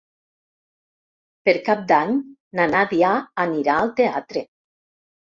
Per 1.49 1.53
Cap 1.67 1.83
d'Any 1.91 2.13
na 2.61 2.65
Nàdia 2.71 3.11
anirà 3.45 3.77
al 3.83 3.93
teatre. 4.01 4.45